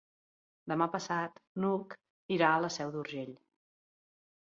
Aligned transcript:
Demà 0.73 0.87
passat 0.95 1.37
n'Hug 1.65 1.95
irà 2.39 2.53
a 2.57 2.67
la 2.67 2.75
Seu 2.81 2.97
d'Urgell. 2.99 3.33